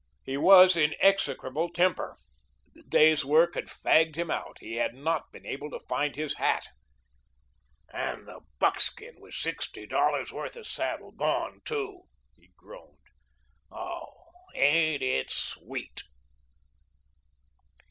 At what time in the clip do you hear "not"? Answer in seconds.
4.95-5.31